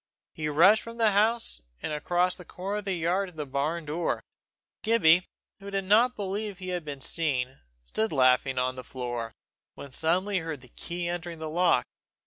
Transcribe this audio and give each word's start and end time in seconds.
He 0.33 0.47
rushed 0.49 0.81
from 0.81 0.97
the 0.97 1.11
house, 1.11 1.61
and 1.79 1.93
across 1.93 2.35
the 2.35 2.43
corner 2.43 2.77
of 2.77 2.85
the 2.85 2.95
yard 2.95 3.29
to 3.29 3.35
the 3.35 3.45
barn 3.45 3.85
door. 3.85 4.23
Gibbie, 4.81 5.27
who 5.59 5.69
did 5.69 5.83
not 5.83 6.15
believe 6.15 6.57
he 6.57 6.69
had 6.69 6.83
been 6.83 7.01
seen, 7.01 7.59
stood 7.85 8.11
laughing 8.11 8.57
on 8.57 8.75
the 8.75 8.83
floor, 8.83 9.31
when 9.75 9.91
suddenly 9.91 10.37
he 10.37 10.41
heard 10.41 10.61
the 10.61 10.69
key 10.69 11.07
entering 11.07 11.37
the 11.37 11.51
lock. 11.51 11.85